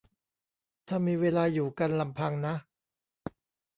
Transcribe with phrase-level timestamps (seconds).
[0.87, 2.55] ถ้ามีเวลาอยู่กันลำพังนะ